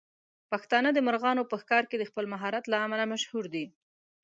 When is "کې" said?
1.89-1.97